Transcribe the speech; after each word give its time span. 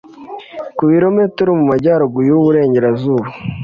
ku 0.75 0.83
birometero 0.89 1.49
mu 1.59 1.65
majyaruguru 1.71 2.23
y 2.29 2.33
uburengerazuba 2.39 3.25